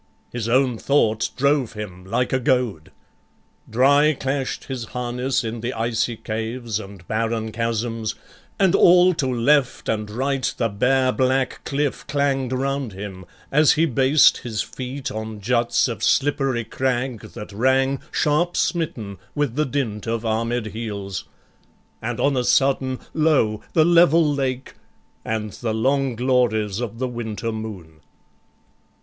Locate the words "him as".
12.93-13.73